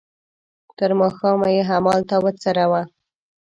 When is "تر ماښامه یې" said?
0.77-1.61